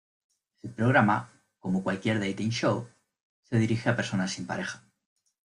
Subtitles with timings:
[0.63, 1.29] El programa,
[1.59, 2.89] como cualquier "dating show",
[3.43, 4.83] se dirige a personas sin pareja.